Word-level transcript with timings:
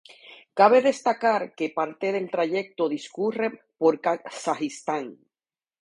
Cabe 0.59 0.79
destacar 0.89 1.41
que 1.57 1.67
parte 1.79 2.07
del 2.11 2.27
trayecto 2.31 2.89
discurre 2.89 3.47
por 3.79 3.93
Kazajistán. 4.05 5.05